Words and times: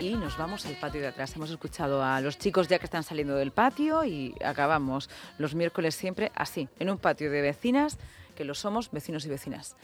Y 0.00 0.14
nos 0.16 0.38
vamos 0.38 0.64
al 0.64 0.74
patio 0.76 1.02
de 1.02 1.08
atrás. 1.08 1.36
Hemos 1.36 1.50
escuchado 1.50 2.02
a 2.02 2.20
los 2.22 2.38
chicos 2.38 2.68
ya 2.68 2.78
que 2.78 2.86
están 2.86 3.02
saliendo 3.02 3.34
del 3.34 3.50
patio 3.50 4.02
y 4.04 4.34
acabamos 4.42 5.10
los 5.36 5.54
miércoles 5.54 5.94
siempre 5.94 6.32
así, 6.34 6.68
en 6.78 6.88
un 6.88 6.96
patio 6.96 7.30
de 7.30 7.42
vecinas, 7.42 7.98
que 8.34 8.44
lo 8.44 8.54
somos 8.54 8.90
vecinos 8.90 9.26
y 9.26 9.28
vecinas. 9.28 9.76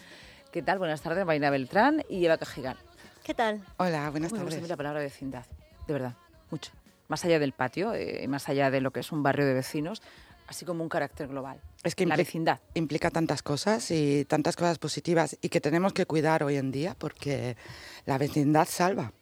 ¿Qué 0.52 0.62
tal? 0.62 0.78
Buenas 0.78 1.02
tardes, 1.02 1.26
Marina 1.26 1.50
Beltrán 1.50 2.02
y 2.08 2.24
Eva 2.24 2.38
Cajigal. 2.38 2.78
¿Qué 3.22 3.34
tal? 3.34 3.60
Hola, 3.76 4.08
buenas 4.10 4.30
Muy 4.30 4.38
me 4.38 4.44
gusta 4.44 4.56
tardes. 4.56 4.60
mucho 4.60 4.72
la 4.72 4.76
palabra 4.76 5.00
vecindad, 5.00 5.44
de 5.86 5.92
verdad, 5.92 6.14
mucho. 6.50 6.72
Más 7.08 7.22
allá 7.26 7.38
del 7.38 7.52
patio, 7.52 7.92
eh, 7.92 8.26
más 8.28 8.48
allá 8.48 8.70
de 8.70 8.80
lo 8.80 8.90
que 8.90 9.00
es 9.00 9.12
un 9.12 9.22
barrio 9.22 9.44
de 9.44 9.52
vecinos, 9.52 10.00
así 10.46 10.64
como 10.64 10.82
un 10.82 10.88
carácter 10.88 11.28
global. 11.28 11.60
Es 11.82 11.94
que 11.94 12.06
la 12.06 12.16
vecindad. 12.16 12.60
implica 12.74 13.10
tantas 13.10 13.42
cosas 13.42 13.90
y 13.90 14.24
tantas 14.24 14.56
cosas 14.56 14.78
positivas 14.78 15.36
y 15.40 15.48
que 15.48 15.60
tenemos 15.60 15.92
que 15.92 16.06
cuidar 16.06 16.42
hoy 16.42 16.56
en 16.56 16.70
día 16.70 16.94
porque 16.98 17.56
la 18.06 18.18
vecindad 18.18 18.66
salva. 18.68 19.12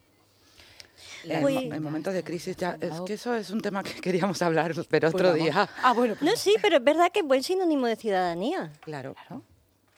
En, 1.25 1.83
momentos 1.83 2.13
de 2.15 2.25
crisis 2.25 2.57
ya 2.57 2.77
es 2.81 3.01
que 3.03 3.15
eso 3.15 3.35
es 3.35 3.51
un 3.51 3.61
tema 3.61 3.83
que 3.83 4.01
queríamos 4.01 4.43
hablar, 4.43 4.73
pero 4.89 5.11
Pues 5.11 5.15
otro 5.15 5.29
vamos. 5.31 5.43
día. 5.43 5.69
Ah, 5.83 5.93
bueno, 5.93 6.15
pues 6.19 6.29
No, 6.31 6.37
sí, 6.37 6.55
pero 6.61 6.77
es 6.79 6.85
verdad 6.85 7.11
que 7.13 7.21
es 7.21 7.27
buen 7.27 7.43
sinónimo 7.43 7.87
de 7.87 7.97
ciudadanía. 7.97 8.73
Claro. 8.81 9.15
claro. 9.15 9.43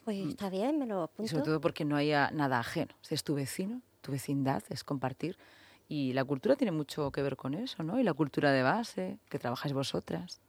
Pues 0.04 0.18
está 0.28 0.50
bien, 0.50 0.78
me 0.78 0.86
lo 0.86 1.00
Y 1.00 1.04
apunto. 1.04 1.30
sobre 1.30 1.44
todo 1.44 1.60
porque 1.62 1.84
no 1.86 1.96
haya 1.96 2.30
nada 2.30 2.58
ajeno. 2.58 2.94
Es 3.08 3.24
tu 3.24 3.34
vecino, 3.34 3.80
tu 4.02 4.12
vecindad, 4.12 4.62
es 4.68 4.84
compartir. 4.84 5.38
Y 5.88 6.12
la 6.12 6.24
cultura 6.24 6.56
tiene 6.56 6.72
mucho 6.72 7.10
que 7.10 7.22
ver 7.22 7.36
con 7.36 7.54
eso, 7.54 7.82
¿no? 7.82 7.98
Y 7.98 8.02
la 8.02 8.12
cultura 8.12 8.52
de 8.52 8.62
base, 8.62 9.18
que 9.30 9.38
trabajáis 9.38 9.72
vosotras. 9.72 10.40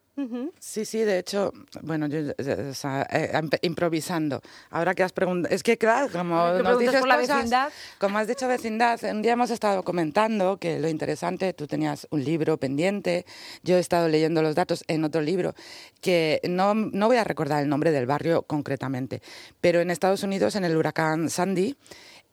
Sí, 0.60 0.86
sí, 0.86 1.00
de 1.00 1.20
hecho, 1.20 1.52
bueno, 1.82 2.08
yo 2.08 2.20
eh, 2.20 2.68
o 2.72 2.74
sea, 2.74 3.06
eh, 3.12 3.32
imp- 3.34 3.60
improvisando. 3.62 4.42
Ahora 4.70 4.96
que 4.96 5.04
has 5.04 5.12
preguntado, 5.12 5.54
es 5.54 5.62
que 5.62 5.78
claro, 5.78 6.10
como 6.12 6.36
nos 6.64 6.80
dices 6.80 7.00
por 7.02 7.08
la 7.10 7.18
cosas, 7.20 7.38
vecindad. 7.38 7.70
como 8.00 8.18
has 8.18 8.28
dicho 8.28 8.48
vecindad, 8.48 9.00
un 9.04 9.22
día 9.22 9.34
hemos 9.34 9.50
estado 9.50 9.84
comentando 9.84 10.58
que 10.58 10.80
lo 10.80 10.88
interesante, 10.88 11.52
tú 11.54 11.68
tenías 11.68 12.08
un 12.12 12.24
libro 12.24 12.58
pendiente, 12.58 13.26
yo 13.64 13.76
he 13.76 13.80
estado 13.80 14.08
leyendo 14.08 14.42
los 14.42 14.56
datos 14.56 14.86
en 14.88 15.04
otro 15.04 15.20
libro, 15.22 15.54
que 16.00 16.40
no, 16.48 16.74
no 16.74 17.08
voy 17.08 17.18
a 17.18 17.24
recordar 17.26 17.62
el 17.62 17.68
nombre 17.68 17.92
del 17.92 18.06
barrio 18.06 18.44
concretamente, 18.44 19.22
pero 19.60 19.82
en 19.82 19.92
Estados 19.92 20.24
Unidos, 20.24 20.56
en 20.56 20.64
el 20.64 20.78
huracán 20.78 21.30
Sandy, 21.30 21.76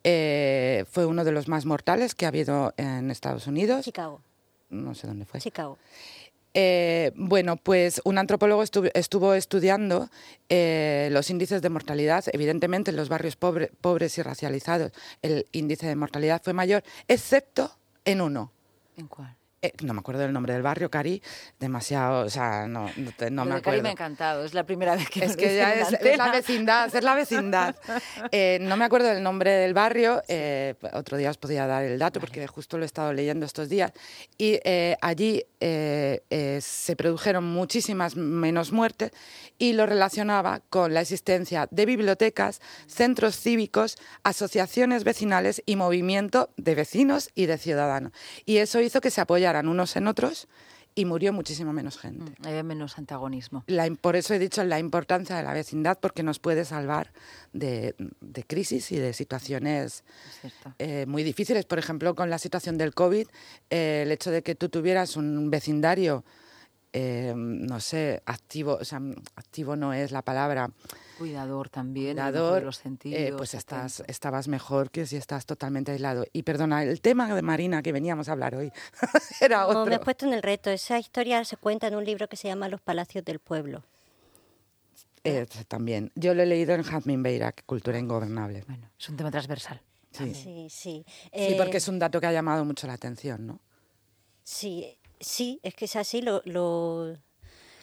eh, 0.04 0.84
fue 0.90 1.06
uno 1.06 1.24
de 1.24 1.32
los 1.32 1.48
más 1.48 1.64
mortales 1.64 2.14
que 2.14 2.26
ha 2.26 2.28
habido 2.28 2.74
en 2.76 3.10
Estados 3.10 3.46
Unidos. 3.46 3.84
Chicago. 3.84 4.20
No 4.70 4.94
sé 4.94 5.06
dónde 5.06 5.26
fue. 5.26 5.38
Chicago. 5.40 5.78
Eh, 6.54 7.12
bueno, 7.14 7.56
pues 7.56 8.00
un 8.04 8.18
antropólogo 8.18 8.62
estu- 8.62 8.90
estuvo 8.94 9.32
estudiando 9.34 10.10
eh, 10.48 11.08
los 11.10 11.30
índices 11.30 11.62
de 11.62 11.68
mortalidad. 11.70 12.24
Evidentemente, 12.32 12.90
en 12.90 12.96
los 12.96 13.08
barrios 13.08 13.36
pobre- 13.36 13.70
pobres 13.80 14.18
y 14.18 14.22
racializados 14.22 14.92
el 15.22 15.46
índice 15.52 15.86
de 15.86 15.96
mortalidad 15.96 16.42
fue 16.44 16.52
mayor, 16.52 16.82
excepto 17.08 17.70
en 18.04 18.20
uno. 18.20 18.52
¿En 18.96 19.06
cuál? 19.06 19.34
Eh, 19.64 19.72
no 19.84 19.94
me 19.94 20.00
acuerdo 20.00 20.22
del 20.22 20.32
nombre 20.32 20.52
del 20.54 20.62
barrio, 20.62 20.90
Cari, 20.90 21.22
demasiado, 21.60 22.26
o 22.26 22.30
sea, 22.30 22.66
no, 22.66 22.90
no, 22.96 23.12
te- 23.16 23.30
no 23.30 23.44
me 23.44 23.54
de 23.54 23.60
Cari 23.62 23.78
acuerdo. 23.78 23.82
me 23.84 23.88
ha 23.90 23.92
encantado, 23.92 24.44
es 24.44 24.54
la 24.54 24.64
primera 24.64 24.96
vez 24.96 25.08
que 25.08 25.24
Es 25.24 25.36
que 25.36 25.54
ya 25.56 25.72
es, 25.74 25.92
es 25.92 26.16
la 26.18 26.32
vecindad, 26.32 26.94
es 26.94 27.04
la 27.04 27.14
vecindad. 27.14 27.76
Eh, 28.32 28.58
no 28.60 28.76
me 28.76 28.84
acuerdo 28.84 29.08
del 29.08 29.22
nombre 29.22 29.50
del 29.50 29.74
barrio, 29.74 30.22
eh, 30.28 30.74
otro 30.94 31.16
día 31.16 31.30
os 31.30 31.36
podía 31.38 31.66
dar 31.66 31.84
el 31.84 31.98
dato 31.98 32.18
porque 32.20 32.46
justo 32.46 32.76
lo 32.78 32.84
he 32.84 32.86
estado 32.86 33.12
leyendo 33.12 33.44
estos 33.46 33.68
días. 33.68 33.92
Y 34.38 34.58
eh, 34.64 34.96
allí 35.00 35.44
eh, 35.60 36.22
eh, 36.30 36.58
se 36.62 36.96
produjeron 36.96 37.44
muchísimas 37.44 38.16
menos 38.16 38.72
muertes 38.72 39.10
y 39.58 39.74
lo 39.74 39.86
relacionaba 39.86 40.60
con 40.70 40.94
la 40.94 41.00
existencia 41.02 41.68
de 41.70 41.86
bibliotecas, 41.86 42.60
centros 42.86 43.36
cívicos, 43.38 43.96
asociaciones 44.24 45.04
vecinales 45.04 45.62
y 45.66 45.76
movimiento 45.76 46.50
de 46.56 46.74
vecinos 46.74 47.30
y 47.34 47.46
de 47.46 47.58
ciudadanos. 47.58 48.12
Y 48.44 48.56
eso 48.58 48.80
hizo 48.80 49.00
que 49.00 49.10
se 49.10 49.20
apoyaran 49.52 49.68
unos 49.68 49.96
en 49.96 50.08
otros 50.08 50.48
y 50.94 51.04
murió 51.06 51.32
muchísimo 51.32 51.72
menos 51.72 51.98
gente. 51.98 52.32
Mm, 52.42 52.46
Había 52.46 52.62
menos 52.62 52.98
antagonismo. 52.98 53.64
La 53.66 53.88
por 54.00 54.14
eso 54.16 54.34
he 54.34 54.38
dicho 54.38 54.62
la 54.64 54.78
importancia 54.78 55.36
de 55.36 55.42
la 55.42 55.54
vecindad, 55.54 55.98
porque 56.00 56.22
nos 56.22 56.38
puede 56.38 56.64
salvar 56.64 57.12
de, 57.52 57.94
de 58.20 58.42
crisis 58.44 58.92
y 58.92 58.98
de 58.98 59.12
situaciones 59.14 60.04
eh, 60.78 61.06
muy 61.06 61.22
difíciles. 61.22 61.64
Por 61.64 61.78
ejemplo, 61.78 62.14
con 62.14 62.28
la 62.28 62.38
situación 62.38 62.76
del 62.76 62.92
COVID, 62.92 63.26
eh, 63.70 64.02
el 64.04 64.12
hecho 64.12 64.30
de 64.30 64.42
que 64.42 64.54
tú 64.54 64.68
tuvieras 64.68 65.16
un 65.16 65.50
vecindario, 65.50 66.24
eh, 66.92 67.32
no 67.36 67.80
sé, 67.80 68.22
activo, 68.26 68.78
o 68.80 68.84
sea, 68.84 69.00
activo 69.36 69.76
no 69.76 69.92
es 69.92 70.12
la 70.12 70.22
palabra, 70.22 70.70
Cuidador 71.18 71.68
también, 71.68 72.16
de 72.16 72.22
cuidador, 72.22 72.70
eh, 73.04 73.32
pues 73.36 73.54
estás, 73.54 74.00
atento. 74.00 74.10
estabas 74.10 74.48
mejor 74.48 74.90
que 74.90 75.06
si 75.06 75.16
estás 75.16 75.46
totalmente 75.46 75.92
aislado. 75.92 76.24
Y 76.32 76.42
perdona, 76.42 76.82
el 76.82 77.00
tema 77.00 77.32
de 77.32 77.42
Marina 77.42 77.80
que 77.82 77.92
veníamos 77.92 78.28
a 78.28 78.32
hablar 78.32 78.56
hoy 78.56 78.72
era 79.40 79.62
No, 79.62 79.68
me 79.72 79.76
otro. 79.82 79.94
has 79.94 80.00
puesto 80.00 80.26
en 80.26 80.32
el 80.32 80.42
reto. 80.42 80.70
Esa 80.70 80.98
historia 80.98 81.44
se 81.44 81.56
cuenta 81.56 81.86
en 81.86 81.94
un 81.94 82.04
libro 82.04 82.28
que 82.28 82.36
se 82.36 82.48
llama 82.48 82.68
Los 82.68 82.80
Palacios 82.80 83.24
del 83.24 83.38
Pueblo. 83.38 83.84
Eh, 85.24 85.46
también. 85.68 86.10
Yo 86.16 86.34
lo 86.34 86.42
he 86.42 86.46
leído 86.46 86.74
en 86.74 86.82
Jazmín 86.82 87.22
Beirak, 87.22 87.64
Cultura 87.66 87.98
Ingobernable. 87.98 88.64
Bueno, 88.66 88.90
es 88.98 89.08
un 89.08 89.16
tema 89.16 89.30
transversal. 89.30 89.80
Sí. 90.10 90.34
Sí, 90.34 90.66
sí. 90.68 90.68
Sí, 90.70 91.04
Eh, 91.30 91.54
porque 91.56 91.76
es 91.76 91.86
un 91.86 92.00
dato 92.00 92.20
que 92.20 92.26
ha 92.26 92.32
llamado 92.32 92.64
mucho 92.64 92.88
la 92.88 92.94
atención, 92.94 93.46
¿no? 93.46 93.60
Sí, 94.42 94.98
sí, 95.22 95.58
es 95.62 95.74
que 95.74 95.86
es 95.86 95.96
así. 95.96 96.20
Lo, 96.22 96.42
lo- 96.44 97.16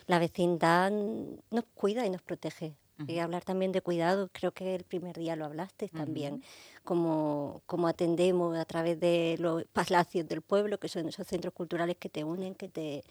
la 0.07 0.19
vecindad 0.19 0.91
nos 0.91 1.65
cuida 1.73 2.05
y 2.05 2.09
nos 2.09 2.21
protege. 2.21 2.75
Y 3.07 3.19
hablar 3.19 3.45
también 3.45 3.71
de 3.71 3.81
cuidado, 3.81 4.29
creo 4.33 4.51
que 4.51 4.75
el 4.75 4.83
primer 4.83 5.17
día 5.17 5.37
lo 5.37 5.45
hablaste 5.45 5.87
también, 5.87 6.43
como, 6.83 7.61
como 7.65 7.87
atendemos 7.87 8.57
a 8.57 8.65
través 8.65 8.99
de 8.99 9.37
los 9.39 9.63
palacios 9.71 10.27
del 10.27 10.41
pueblo, 10.41 10.79
que 10.81 10.89
son 10.89 11.07
esos 11.07 11.25
centros 11.25 11.53
culturales 11.53 11.95
que 11.97 12.09
te 12.09 12.25
unen, 12.25 12.55
que 12.55 12.67
te... 12.67 13.05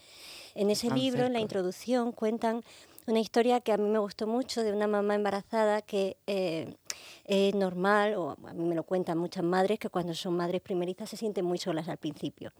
En 0.54 0.68
ese 0.70 0.88
libro, 1.00 1.24
en 1.24 1.32
la 1.32 1.38
introducción, 1.40 2.12
cuentan 2.12 2.62
una 3.08 3.20
historia 3.20 3.60
que 3.60 3.72
a 3.72 3.76
mí 3.78 3.88
me 3.88 3.98
gustó 3.98 4.26
mucho 4.26 4.62
de 4.62 4.72
una 4.72 4.86
mamá 4.86 5.14
embarazada 5.14 5.82
que 5.82 6.16
eh, 6.26 6.74
es 7.24 7.54
normal, 7.54 8.14
o 8.14 8.30
a 8.46 8.52
mí 8.54 8.64
me 8.64 8.74
lo 8.74 8.82
cuentan 8.84 9.18
muchas 9.18 9.44
madres, 9.44 9.78
que 9.78 9.88
cuando 9.88 10.14
son 10.14 10.34
madres 10.36 10.60
primerizas 10.60 11.08
se 11.10 11.16
sienten 11.16 11.44
muy 11.44 11.58
solas 11.58 11.88
al 11.88 11.96
principio. 11.98 12.52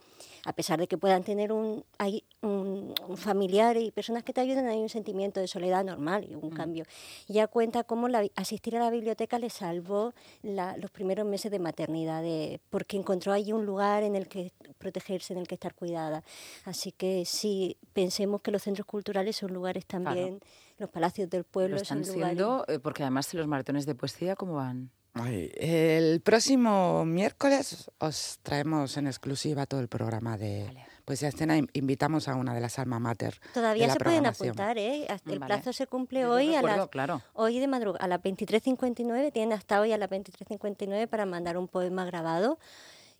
A 0.45 0.53
pesar 0.53 0.79
de 0.79 0.87
que 0.87 0.97
puedan 0.99 1.23
tener 1.25 1.53
un, 1.53 1.85
hay 1.99 2.25
un, 2.43 2.95
un 3.07 3.17
familiar 3.17 3.77
y 3.77 3.91
personas 3.91 4.23
que 4.25 4.33
te 4.33 4.41
ayuden, 4.41 4.67
hay 4.67 4.79
un 4.81 4.89
sentimiento 4.89 5.41
de 5.41 5.49
soledad 5.49 5.85
normal 5.85 6.27
y 6.31 6.35
un 6.35 6.51
cambio. 6.51 6.85
Y 7.27 7.33
ella 7.33 7.47
cuenta 7.49 7.85
cómo 7.85 8.09
la- 8.09 8.27
asistir 8.37 8.77
a 8.77 8.81
la 8.81 8.91
biblioteca 8.91 9.39
le 9.39 9.51
salvó 9.51 10.13
la- 10.43 10.77
los 10.77 10.91
primeros 10.91 11.27
meses 11.27 11.51
de 11.51 11.59
maternidad, 11.59 12.23
de- 12.23 12.61
porque 12.71 12.97
encontró 12.97 13.33
allí 13.33 13.53
un 13.53 13.67
lugar 13.67 14.03
en 14.03 14.15
el 14.17 14.29
que 14.29 14.53
protegerse, 14.79 15.33
en 15.35 15.41
el 15.41 15.49
que 15.49 15.55
estar 15.55 15.75
cuidada. 15.75 16.23
Así 16.65 16.93
que 16.93 17.25
sí, 17.25 17.77
pensemos 17.93 18.41
que 18.41 18.51
los 18.51 18.63
centros 18.63 18.87
culturales 18.87 19.37
son 19.37 19.53
lugares 19.53 19.85
también, 19.87 20.38
los 20.78 20.88
palacios 20.91 21.28
del 21.31 21.44
pueblo 21.44 21.76
Lo 21.76 21.82
están 21.82 22.04
son 22.04 22.15
siendo, 22.15 22.65
eh, 22.69 22.78
porque 22.78 23.03
además 23.03 23.32
los 23.34 23.47
maratones 23.47 23.87
de 23.87 23.94
poesía, 23.94 24.37
¿cómo 24.37 24.54
van? 24.54 24.91
Ay, 25.15 25.50
el 25.56 26.21
próximo 26.21 27.04
miércoles 27.04 27.91
os 27.99 28.38
traemos 28.43 28.97
en 28.97 29.06
exclusiva 29.09 29.66
todo 29.66 29.81
el 29.81 29.88
programa 29.88 30.37
de 30.38 30.65
Vale. 30.66 30.87
Poesía 31.04 31.28
Escena. 31.28 31.56
In- 31.56 31.69
Invitamos 31.72 32.28
a 32.28 32.34
una 32.37 32.54
de 32.54 32.60
las 32.60 32.78
alma 32.78 33.00
mater. 33.00 33.41
de 33.41 33.49
Todavía 33.54 33.87
la 33.88 33.94
se 33.94 33.99
pueden 33.99 34.26
apuntar, 34.26 34.78
¿eh? 34.78 35.06
Hasta 35.09 35.32
El 35.32 35.38
Vale. 35.41 35.54
plazo 35.54 35.72
se 35.72 35.87
cumple 35.87 36.21
Yo 36.21 36.31
hoy 36.32 36.55
a 36.55 36.59
recuerdo, 36.59 36.76
las 36.76 36.88
claro. 36.88 37.22
hoy 37.32 37.59
de 37.59 37.66
madrugada 37.66 38.05
a 38.05 38.09
las 38.09 38.20
23:59, 38.22 39.32
tienen 39.32 39.55
hasta 39.55 39.81
hoy 39.81 39.93
a 39.93 39.99
las 39.99 40.10
23:59 40.10 41.09
para 41.09 41.25
mandar 41.26 41.56
un 41.56 41.66
poema 41.66 42.05
grabado 42.05 42.59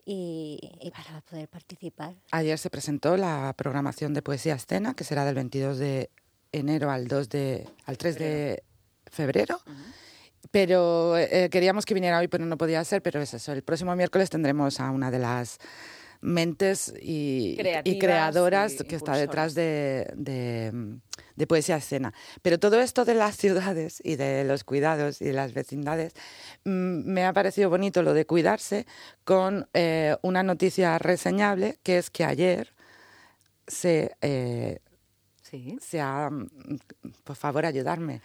y, 0.05 0.59
y 0.81 0.91
para 0.91 1.21
poder 1.21 1.49
participar. 1.49 2.15
Ayer 2.31 2.57
se 2.57 2.69
presentó 2.69 3.17
la 3.17 3.53
programación 3.57 4.13
de 4.13 4.21
Poesía 4.21 4.53
Escena, 4.55 4.93
que 4.93 5.03
será 5.03 5.25
del 5.25 5.35
22 5.35 5.77
de 5.79 6.11
enero 6.51 6.91
al 6.91 7.07
2 7.07 7.29
de 7.29 7.67
al 7.85 7.97
3 7.97 8.19
de 8.19 8.63
febrero. 9.05 9.59
Pero 10.51 11.17
eh, 11.17 11.49
queríamos 11.51 11.85
que 11.85 11.93
viniera 11.93 12.17
hoy, 12.17 12.27
pero 12.27 12.45
no 12.45 12.57
podía 12.57 12.83
ser. 12.83 13.01
Pero 13.01 13.21
es 13.21 13.33
eso. 13.33 13.51
El 13.51 13.63
próximo 13.63 13.95
miércoles 13.95 14.29
tendremos 14.29 14.79
a 14.79 14.89
una 14.91 15.11
de 15.11 15.19
las 15.19 15.59
mentes 16.21 16.93
y, 17.01 17.57
creadoras 17.99 18.73
y 18.73 18.83
que 18.83 18.95
está 18.95 19.15
detrás 19.15 19.53
de, 19.55 20.11
de, 20.15 20.99
de 21.35 21.47
Poesía 21.47 21.77
Escena. 21.77 22.13
Pero 22.41 22.59
todo 22.59 22.79
esto 22.81 23.05
de 23.05 23.13
las 23.13 23.37
ciudades 23.37 24.01
y 24.03 24.15
de 24.15 24.43
los 24.43 24.63
cuidados 24.63 25.21
y 25.21 25.25
de 25.25 25.33
las 25.33 25.53
vecindades, 25.53 26.13
mm, 26.65 27.09
me 27.09 27.25
ha 27.25 27.33
parecido 27.33 27.69
bonito 27.69 28.03
lo 28.03 28.13
de 28.13 28.25
cuidarse 28.25 28.85
con 29.23 29.69
eh, 29.73 30.17
una 30.21 30.43
noticia 30.43 30.97
reseñable, 30.99 31.79
que 31.83 31.97
es 31.97 32.09
que 32.09 32.25
ayer 32.25 32.73
se, 33.67 34.11
eh, 34.21 34.79
Sí. 35.49 35.77
se 35.81 35.99
ha... 35.99 36.29
mm, 36.29 36.47
Por 37.23 37.35
favor, 37.35 37.65
ayudarme. 37.65 38.21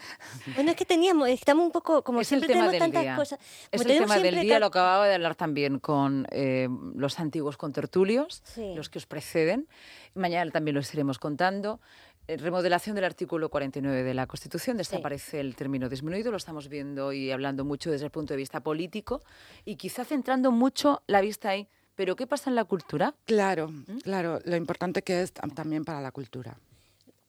Bueno, 0.55 0.71
es 0.73 0.77
que 0.77 0.85
teníamos, 0.85 1.29
estamos 1.29 1.65
un 1.67 1.73
poco, 1.73 2.03
como 2.05 2.21
es 2.21 2.31
el 2.33 2.41
siempre 2.41 2.49
tema 2.55 2.71
tenemos 2.71 2.73
del 2.73 2.81
tantas 2.81 3.03
día. 3.03 3.17
cosas. 3.17 3.39
Es 3.73 3.81
el 3.81 3.87
tema 3.99 4.19
del 4.19 4.41
día, 4.41 4.59
lo 4.59 4.67
acababa 4.67 5.07
de 5.07 5.15
hablar 5.15 5.35
también 5.35 5.79
con 5.79 6.27
eh, 6.31 6.69
los 6.95 7.19
antiguos 7.21 7.57
contertulios, 7.57 8.43
Sí. 8.45 8.75
los 8.75 8.89
que 8.91 8.99
os 8.99 9.07
preceden. 9.07 9.69
Mañana 10.15 10.51
también 10.51 10.75
lo 10.75 10.81
estaremos 10.81 11.19
contando. 11.19 11.81
Eh, 12.27 12.37
remodelación 12.39 12.95
del 12.95 13.05
artículo 13.05 13.51
49 13.51 14.03
de 14.03 14.15
la 14.15 14.27
Constitución, 14.27 14.77
desaparece 14.79 15.41
el 15.41 15.57
término 15.57 15.89
disminuido, 15.91 16.31
lo 16.31 16.39
estamos 16.39 16.69
viendo 16.69 17.13
y 17.13 17.31
hablando 17.31 17.65
mucho 17.67 17.91
desde 17.91 18.07
el 18.07 18.11
punto 18.11 18.33
de 18.33 18.39
vista 18.39 18.61
político 18.61 19.23
y 19.67 19.77
quizá 19.77 20.05
centrando 20.05 20.51
mucho 20.51 21.03
la 21.07 21.21
vista 21.21 21.51
ahí. 21.51 21.69
Pero 21.97 22.17
¿qué 22.17 22.27
pasa 22.27 22.49
en 22.51 22.57
la 22.57 22.65
cultura? 22.65 23.15
Claro, 23.27 23.69
¿Mm? 23.69 23.99
claro, 24.03 24.41
lo 24.45 24.57
importante 24.57 25.03
que 25.03 25.21
es 25.23 25.33
también 25.33 25.85
para 25.85 26.01
la 26.01 26.11
cultura. 26.13 26.57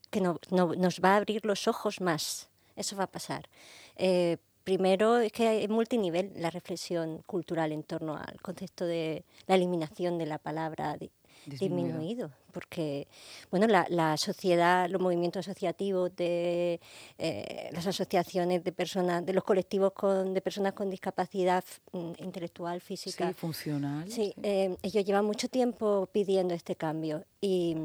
Que 0.10 0.22
no, 0.22 0.40
nos 0.52 1.02
va 1.02 1.14
a 1.14 1.18
abrir 1.18 1.46
los 1.46 1.68
ojos 1.68 2.02
más, 2.02 2.50
eso 2.76 2.96
va 2.96 3.06
a 3.06 3.12
pasar. 3.12 3.50
Eh, 3.98 4.38
primero 4.64 5.18
es 5.20 5.32
que 5.32 5.48
hay 5.48 5.68
multinivel 5.68 6.32
la 6.36 6.50
reflexión 6.50 7.22
cultural 7.26 7.72
en 7.72 7.84
torno 7.84 8.18
al 8.18 8.42
concepto 8.42 8.86
de 8.86 9.24
la 9.48 9.56
eliminación 9.56 10.18
de 10.18 10.26
la 10.26 10.40
palabra 10.40 10.98
disminuido. 11.46 12.32
porque 12.52 13.08
bueno 13.52 13.68
la, 13.68 14.18
sociedad, 14.18 14.90
los 14.90 15.02
movimientos 15.02 15.48
asociativos 15.48 16.16
de 16.16 16.80
eh, 17.18 17.70
las 17.72 17.86
asociaciones 17.86 18.64
de 18.64 18.72
personas, 18.72 19.26
de 19.26 19.34
los 19.34 19.44
colectivos 19.44 19.94
con, 19.94 20.34
de 20.34 20.42
personas 20.42 20.74
con 20.74 20.90
discapacidad 20.90 21.64
mm, 21.92 22.14
intelectual, 22.20 22.82
física, 22.82 23.28
sí, 23.28 23.34
funcional, 23.34 24.12
sí, 24.12 24.34
eh, 24.42 24.76
ellos 24.82 25.06
llevan 25.06 25.26
mucho 25.26 25.48
tiempo 25.48 26.08
pidiendo 26.12 26.54
este 26.54 26.76
cambio 26.76 27.26
y 27.42 27.76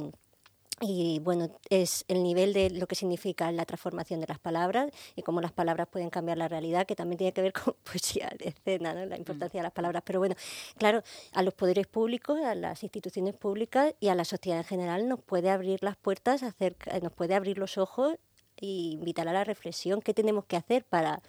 y 0.82 1.18
bueno, 1.18 1.50
es 1.68 2.06
el 2.08 2.22
nivel 2.22 2.54
de 2.54 2.70
lo 2.70 2.86
que 2.86 2.94
significa 2.94 3.52
la 3.52 3.66
transformación 3.66 4.20
de 4.20 4.26
las 4.26 4.38
palabras 4.38 4.90
y 5.14 5.22
cómo 5.22 5.42
las 5.42 5.52
palabras 5.52 5.88
pueden 5.88 6.08
cambiar 6.08 6.38
la 6.38 6.48
realidad, 6.48 6.86
que 6.86 6.96
también 6.96 7.18
tiene 7.18 7.32
que 7.32 7.42
ver 7.42 7.52
con 7.64 7.74
poesía 7.84 8.32
de 8.38 8.48
escena, 8.48 8.94
¿no? 8.94 9.04
la 9.04 9.18
importancia 9.18 9.58
de 9.60 9.62
las 9.64 9.72
palabras. 9.72 10.02
Pero 10.06 10.20
bueno, 10.20 10.34
claro, 10.78 11.02
a 11.34 11.42
los 11.42 11.52
poderes 11.52 11.86
públicos, 11.86 12.40
a 12.40 12.54
las 12.54 12.82
instituciones 12.82 13.36
públicas 13.36 13.94
y 14.00 14.08
a 14.08 14.14
la 14.14 14.24
sociedad 14.24 14.58
en 14.58 14.64
general 14.64 15.06
nos 15.06 15.20
puede 15.20 15.50
abrir 15.50 15.82
las 15.82 15.96
puertas, 15.96 16.42
hacer, 16.42 16.76
nos 17.02 17.12
puede 17.12 17.34
abrir 17.34 17.58
los 17.58 17.76
ojos 17.76 18.14
e 18.56 18.66
invitar 18.66 19.28
a 19.28 19.34
la 19.34 19.44
reflexión. 19.44 20.00
¿Qué 20.00 20.14
tenemos 20.14 20.46
que 20.46 20.56
hacer 20.56 20.84
para 20.84 21.22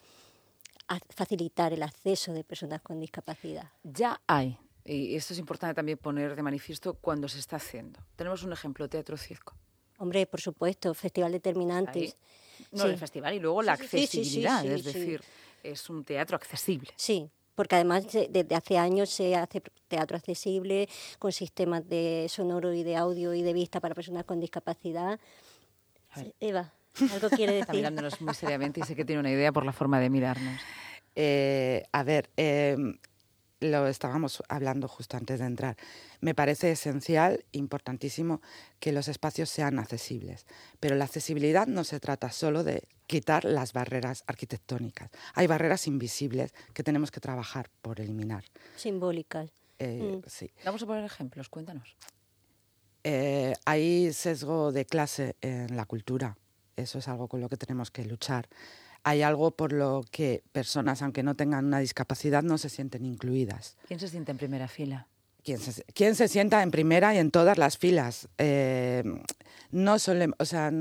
facilitar 1.09 1.73
el 1.73 1.83
acceso 1.83 2.33
de 2.33 2.45
personas 2.45 2.81
con 2.81 2.99
discapacidad? 2.99 3.69
Ya 3.83 4.21
hay 4.27 4.57
y 4.85 5.15
esto 5.15 5.33
es 5.33 5.39
importante 5.39 5.75
también 5.75 5.97
poner 5.97 6.35
de 6.35 6.41
manifiesto 6.41 6.93
cuando 6.95 7.27
se 7.27 7.39
está 7.39 7.57
haciendo. 7.57 7.99
Tenemos 8.15 8.43
un 8.43 8.53
ejemplo, 8.53 8.87
Teatro 8.89 9.17
Circo. 9.17 9.55
Hombre, 9.97 10.25
por 10.25 10.41
supuesto, 10.41 10.93
Festival 10.93 11.31
Determinantes. 11.31 12.17
no, 12.71 12.85
el 12.85 12.97
festival 12.97 13.35
y 13.35 13.39
luego 13.39 13.61
la 13.61 13.73
accesibilidad, 13.73 14.65
es 14.65 14.83
decir, 14.83 15.21
es 15.63 15.89
un 15.89 16.03
teatro 16.03 16.35
accesible. 16.35 16.89
Sí, 16.95 17.29
porque 17.53 17.75
además 17.75 18.07
desde 18.11 18.55
hace 18.55 18.77
años 18.79 19.09
se 19.09 19.35
hace 19.35 19.61
teatro 19.87 20.17
accesible 20.17 20.89
con 21.19 21.31
sistemas 21.31 21.87
de 21.87 22.25
sonoro 22.29 22.73
y 22.73 22.83
de 22.83 22.95
audio 22.95 23.33
y 23.35 23.43
de 23.43 23.53
vista 23.53 23.79
para 23.79 23.93
personas 23.93 24.23
con 24.25 24.39
discapacidad. 24.39 25.19
Eva, 26.39 26.73
algo 27.13 27.29
quiere 27.29 27.53
decir. 27.53 27.61
Está 27.61 27.73
mirándonos 27.73 28.21
muy 28.21 28.33
seriamente 28.33 28.79
y 28.79 28.83
sé 28.83 28.95
que 28.95 29.05
tiene 29.05 29.19
una 29.19 29.31
idea 29.31 29.51
por 29.51 29.65
la 29.65 29.73
forma 29.73 29.99
de 29.99 30.09
mirarnos. 30.09 30.59
Eh, 31.15 31.83
a 31.91 32.03
ver, 32.03 32.29
eh, 32.37 32.77
lo 33.61 33.87
estábamos 33.87 34.43
hablando 34.49 34.87
justo 34.87 35.15
antes 35.15 35.39
de 35.39 35.45
entrar. 35.45 35.77
Me 36.19 36.35
parece 36.35 36.71
esencial, 36.71 37.45
importantísimo, 37.51 38.41
que 38.79 38.91
los 38.91 39.07
espacios 39.07 39.49
sean 39.49 39.79
accesibles. 39.79 40.45
Pero 40.79 40.95
la 40.95 41.05
accesibilidad 41.05 41.67
no 41.67 41.83
se 41.83 41.99
trata 41.99 42.31
solo 42.31 42.63
de 42.63 42.87
quitar 43.07 43.45
las 43.45 43.71
barreras 43.71 44.23
arquitectónicas. 44.27 45.11
Hay 45.35 45.47
barreras 45.47 45.87
invisibles 45.87 46.53
que 46.73 46.83
tenemos 46.83 47.11
que 47.11 47.19
trabajar 47.19 47.69
por 47.81 48.01
eliminar. 48.01 48.43
Simbólicas. 48.75 49.51
Eh, 49.79 50.17
mm. 50.17 50.27
Sí. 50.27 50.51
Vamos 50.65 50.81
a 50.83 50.85
poner 50.87 51.05
ejemplos, 51.05 51.47
cuéntanos. 51.49 51.95
Eh, 53.03 53.53
hay 53.65 54.11
sesgo 54.11 54.71
de 54.71 54.85
clase 54.85 55.35
en 55.41 55.75
la 55.75 55.85
cultura. 55.85 56.37
Eso 56.75 56.99
es 56.99 57.07
algo 57.07 57.27
con 57.27 57.41
lo 57.41 57.49
que 57.49 57.57
tenemos 57.57 57.91
que 57.91 58.05
luchar 58.05 58.47
hay 59.03 59.21
algo 59.21 59.51
por 59.51 59.73
lo 59.73 60.03
que 60.11 60.43
personas, 60.51 61.01
aunque 61.01 61.23
no 61.23 61.35
tengan 61.35 61.65
una 61.65 61.79
discapacidad, 61.79 62.43
no 62.43 62.57
se 62.57 62.69
sienten 62.69 63.05
incluidas. 63.05 63.77
¿Quién 63.87 63.99
se 63.99 64.07
siente 64.07 64.31
en 64.31 64.37
primera 64.37 64.67
fila? 64.67 65.07
¿Quién 65.43 66.15
se, 66.15 66.27
sienta 66.27 66.61
en 66.61 66.71
primera 66.71 67.15
y 67.15 67.17
en 67.17 67.31
todas 67.31 67.57
las 67.57 67.77
filas? 67.77 68.27
Eh, 68.37 69.03
no 69.71 69.99
solemos, 69.99 70.35
o 70.39 70.45
sea, 70.45 70.71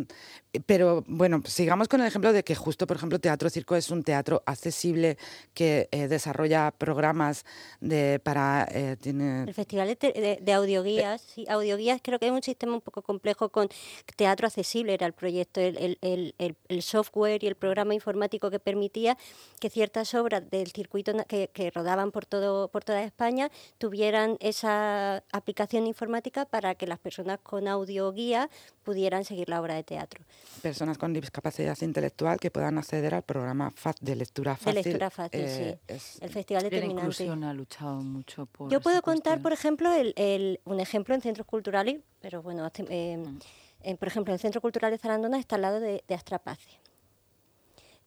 pero 0.66 1.04
bueno, 1.06 1.42
sigamos 1.46 1.86
con 1.86 2.00
el 2.00 2.08
ejemplo 2.08 2.32
de 2.32 2.42
que 2.42 2.56
justo, 2.56 2.86
por 2.86 2.96
ejemplo, 2.96 3.20
Teatro 3.20 3.48
Circo 3.50 3.76
es 3.76 3.90
un 3.90 4.02
teatro 4.02 4.42
accesible 4.46 5.16
que 5.54 5.88
eh, 5.92 6.08
desarrolla 6.08 6.72
programas 6.72 7.44
de 7.80 8.20
para... 8.22 8.66
Eh, 8.72 8.96
tiene... 9.00 9.44
El 9.44 9.54
Festival 9.54 9.96
de, 10.00 10.38
de, 10.42 10.52
Audioguías, 10.52 11.20
sí, 11.20 11.46
Audioguías 11.48 12.00
creo 12.02 12.18
que 12.18 12.26
es 12.26 12.32
un 12.32 12.42
sistema 12.42 12.74
un 12.74 12.80
poco 12.80 13.02
complejo 13.02 13.50
con 13.50 13.68
teatro 14.16 14.46
accesible, 14.48 14.94
era 14.94 15.06
el 15.06 15.12
proyecto, 15.12 15.60
el, 15.60 15.98
el, 16.00 16.34
el, 16.38 16.56
el 16.68 16.82
software 16.82 17.44
y 17.44 17.46
el 17.46 17.54
programa 17.54 17.94
informático 17.94 18.50
que 18.50 18.58
permitía 18.58 19.16
que 19.60 19.70
ciertas 19.70 20.14
obras 20.14 20.50
del 20.50 20.72
circuito 20.72 21.12
que, 21.28 21.48
que 21.52 21.70
rodaban 21.70 22.10
por, 22.10 22.26
todo, 22.26 22.68
por 22.68 22.82
toda 22.82 23.04
España 23.04 23.50
tuvieran 23.78 24.36
esa 24.50 25.24
aplicación 25.32 25.86
informática 25.86 26.44
para 26.44 26.74
que 26.74 26.86
las 26.86 26.98
personas 26.98 27.38
con 27.42 27.68
audioguía 27.68 28.50
pudieran 28.82 29.24
seguir 29.24 29.48
la 29.48 29.60
obra 29.60 29.74
de 29.74 29.82
teatro. 29.82 30.24
Personas 30.62 30.98
con 30.98 31.12
discapacidad 31.12 31.76
intelectual 31.80 32.38
que 32.38 32.50
puedan 32.50 32.78
acceder 32.78 33.14
al 33.14 33.22
programa 33.22 33.72
de 34.00 34.16
lectura 34.16 34.56
fácil. 34.56 34.74
De 34.74 34.82
lectura 34.82 35.10
fácil, 35.10 35.48
sí. 35.48 35.62
Eh, 35.62 35.78
el 36.20 36.30
Festival 36.30 36.62
Determinante. 36.64 36.94
La 36.94 37.00
inclusión 37.00 37.44
ha 37.44 37.54
luchado 37.54 37.96
mucho 38.02 38.46
por 38.46 38.70
Yo 38.70 38.80
puedo 38.80 39.00
contar, 39.02 39.40
por 39.40 39.52
ejemplo, 39.52 39.92
el, 39.92 40.60
un 40.64 40.80
ejemplo 40.80 41.14
en 41.14 41.22
centros 41.22 41.46
culturales, 41.46 42.00
pero 42.20 42.42
bueno, 42.42 42.70
eh, 42.88 43.16
mm. 43.16 43.94
por 43.94 44.08
ejemplo, 44.08 44.32
en 44.32 44.34
el 44.34 44.40
Centro 44.40 44.60
Cultural 44.60 44.90
de 44.90 44.98
Zarandona 44.98 45.38
está 45.38 45.56
al 45.56 45.62
lado 45.62 45.80
de, 45.80 46.04
de 46.06 46.14
Astrapace. 46.14 46.68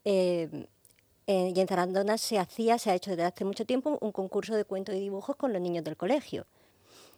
Eh, 0.05 0.67
y 1.25 1.59
en 1.59 1.67
Zarandona 1.67 2.17
se 2.17 2.37
hacía, 2.37 2.77
se 2.77 2.91
ha 2.91 2.95
hecho 2.95 3.11
desde 3.11 3.23
hace 3.23 3.45
mucho 3.45 3.65
tiempo, 3.65 3.97
un 4.01 4.11
concurso 4.11 4.55
de 4.55 4.65
cuentos 4.65 4.95
y 4.95 4.99
dibujos 4.99 5.35
con 5.35 5.53
los 5.53 5.61
niños 5.61 5.83
del 5.83 5.95
colegio. 5.95 6.45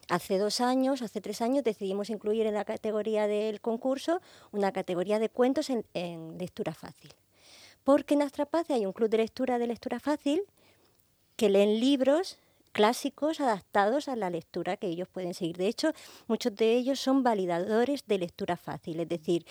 Hace 0.08 0.38
dos 0.38 0.60
años, 0.60 1.02
hace 1.02 1.20
tres 1.20 1.42
años, 1.42 1.64
decidimos 1.64 2.10
incluir 2.10 2.46
en 2.46 2.54
la 2.54 2.64
categoría 2.64 3.26
del 3.26 3.60
concurso 3.60 4.20
una 4.52 4.70
categoría 4.70 5.18
de 5.18 5.28
cuentos 5.28 5.68
en, 5.68 6.38
lectura 6.38 6.72
fácil. 6.74 7.12
Porque 7.82 8.14
en 8.14 8.22
Astrapaz 8.22 8.70
hay 8.70 8.86
un 8.86 8.92
club 8.92 9.08
de 9.10 9.18
lectura 9.18 9.58
de 9.58 9.66
lectura 9.66 9.98
fácil 9.98 10.42
que 11.34 11.48
leen 11.48 11.80
libros 11.80 12.38
clásicos 12.70 13.40
adaptados 13.40 14.08
a 14.08 14.14
la 14.14 14.30
lectura 14.30 14.76
que 14.76 14.86
ellos 14.86 15.08
pueden 15.08 15.34
seguir. 15.34 15.56
De 15.56 15.66
hecho, 15.66 15.92
muchos 16.28 16.54
de 16.54 16.76
ellos 16.76 17.00
son 17.00 17.24
validadores 17.24 18.06
de 18.06 18.18
lectura 18.18 18.56
fácil, 18.56 19.00
es 19.00 19.08
decir, 19.08 19.44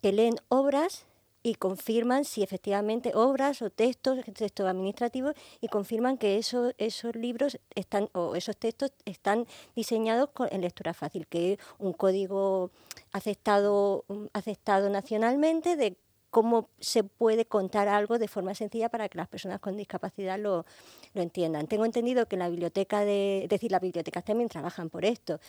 que 0.00 0.12
leen 0.12 0.36
obras 0.48 1.04
y 1.42 1.54
confirman 1.54 2.24
si 2.24 2.42
efectivamente 2.42 3.12
obras 3.14 3.62
o 3.62 3.70
textos, 3.70 4.24
textos 4.34 4.66
administrativos, 4.66 5.34
y 5.60 5.68
confirman 5.68 6.18
que 6.18 6.38
esos, 6.38 6.74
esos 6.78 7.14
libros 7.14 7.58
están 7.74 8.08
o 8.12 8.34
esos 8.34 8.56
textos 8.56 8.92
están 9.04 9.46
diseñados 9.74 10.30
en 10.50 10.60
lectura 10.60 10.94
fácil, 10.94 11.26
que 11.26 11.52
es 11.52 11.58
un 11.78 11.92
código 11.92 12.70
aceptado, 13.12 14.04
aceptado 14.32 14.90
nacionalmente 14.90 15.76
de 15.76 15.96
cómo 16.30 16.68
se 16.78 17.04
puede 17.04 17.46
contar 17.46 17.88
algo 17.88 18.18
de 18.18 18.28
forma 18.28 18.54
sencilla 18.54 18.88
para 18.88 19.08
que 19.08 19.18
las 19.18 19.28
personas 19.28 19.60
con 19.60 19.76
discapacidad 19.76 20.38
lo, 20.38 20.66
lo 21.14 21.22
entiendan. 21.22 21.66
Tengo 21.66 21.84
entendido 21.84 22.26
que 22.26 22.36
la 22.36 22.48
biblioteca 22.48 23.04
de, 23.04 23.44
es 23.44 23.48
decir, 23.48 23.72
las 23.72 23.80
bibliotecas 23.80 24.24
también 24.24 24.48
trabajan 24.48 24.90
por 24.90 25.04
esto. 25.04 25.40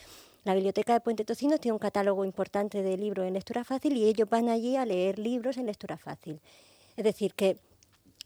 La 0.43 0.53
biblioteca 0.53 0.93
de 0.93 1.01
Puente 1.01 1.25
Tocinos 1.25 1.59
tiene 1.59 1.73
un 1.73 1.79
catálogo 1.79 2.23
importante 2.25 2.81
de 2.81 2.97
libros 2.97 3.27
en 3.27 3.33
lectura 3.33 3.63
fácil 3.63 3.97
y 3.97 4.05
ellos 4.05 4.29
van 4.29 4.49
allí 4.49 4.75
a 4.75 4.85
leer 4.85 5.19
libros 5.19 5.57
en 5.57 5.65
lectura 5.65 5.97
fácil. 5.97 6.39
Es 6.95 7.03
decir, 7.03 7.33
que 7.33 7.57